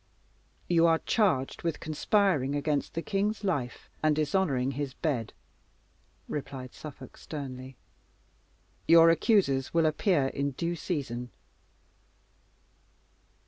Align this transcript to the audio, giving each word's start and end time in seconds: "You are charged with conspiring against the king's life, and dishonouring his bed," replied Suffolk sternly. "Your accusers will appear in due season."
"You 0.67 0.87
are 0.87 0.97
charged 0.97 1.61
with 1.61 1.79
conspiring 1.79 2.55
against 2.55 2.95
the 2.95 3.03
king's 3.03 3.43
life, 3.43 3.87
and 4.01 4.15
dishonouring 4.15 4.71
his 4.71 4.95
bed," 4.95 5.31
replied 6.27 6.73
Suffolk 6.73 7.15
sternly. 7.17 7.77
"Your 8.87 9.11
accusers 9.11 9.75
will 9.75 9.85
appear 9.85 10.29
in 10.29 10.53
due 10.53 10.75
season." 10.75 11.29